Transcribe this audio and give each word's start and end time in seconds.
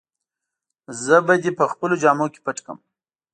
زه 1.03 1.15
به 1.25 1.33
دي 1.41 1.51
په 1.59 1.65
خپلو 1.71 1.95
جامو 2.03 2.25
کي 2.33 2.39
پټ 2.45 2.57
کړم. 2.65 2.77